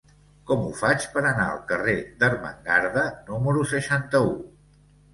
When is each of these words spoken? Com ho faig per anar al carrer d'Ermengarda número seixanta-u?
Com 0.51 0.63
ho 0.63 0.71
faig 0.79 1.05
per 1.17 1.23
anar 1.33 1.45
al 1.57 1.61
carrer 1.73 1.95
d'Ermengarda 2.23 3.07
número 3.31 3.71
seixanta-u? 3.77 4.39